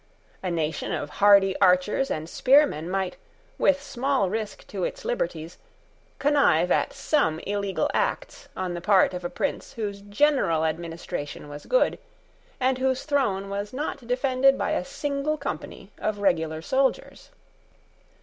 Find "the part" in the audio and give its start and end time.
8.73-9.13